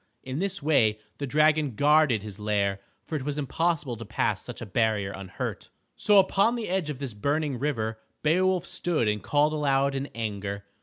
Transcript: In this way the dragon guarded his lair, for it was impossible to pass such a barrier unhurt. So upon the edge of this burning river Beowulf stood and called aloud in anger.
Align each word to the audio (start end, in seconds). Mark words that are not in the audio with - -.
In 0.23 0.39
this 0.39 0.63
way 0.63 0.97
the 1.19 1.27
dragon 1.27 1.75
guarded 1.75 2.23
his 2.23 2.39
lair, 2.39 2.79
for 3.05 3.15
it 3.15 3.23
was 3.23 3.37
impossible 3.37 3.95
to 3.97 4.03
pass 4.03 4.41
such 4.41 4.59
a 4.59 4.65
barrier 4.65 5.11
unhurt. 5.11 5.69
So 5.95 6.17
upon 6.17 6.55
the 6.55 6.69
edge 6.69 6.89
of 6.89 6.97
this 6.97 7.13
burning 7.13 7.59
river 7.59 7.99
Beowulf 8.23 8.65
stood 8.65 9.07
and 9.07 9.21
called 9.21 9.53
aloud 9.53 9.93
in 9.93 10.07
anger. 10.15 10.65